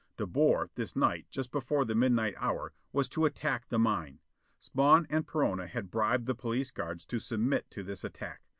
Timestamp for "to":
3.07-3.23, 7.05-7.19, 7.69-7.83